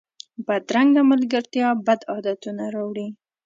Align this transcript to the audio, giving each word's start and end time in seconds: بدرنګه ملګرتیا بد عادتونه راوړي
بدرنګه 0.45 1.01
ملګرتیا 1.11 1.67
بد 1.85 2.01
عادتونه 2.11 2.63
راوړي 2.75 3.07